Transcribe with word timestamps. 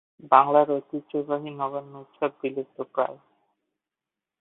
বাংলার 0.31 0.67
ঐতিহ্যবাহী 0.71 1.49
এই 1.49 1.57
নবান্ন 1.57 1.93
উৎসব 1.99 2.31
বিলুপ্তপ্রায়। 2.41 3.17